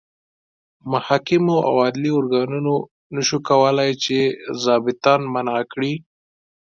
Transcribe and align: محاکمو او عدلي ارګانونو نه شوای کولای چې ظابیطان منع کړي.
محاکمو 0.91 1.57
او 1.67 1.75
عدلي 1.85 2.11
ارګانونو 2.19 2.75
نه 3.15 3.21
شوای 3.27 3.45
کولای 3.49 3.91
چې 4.03 4.17
ظابیطان 4.63 5.21
منع 5.33 5.59
کړي. 5.71 5.93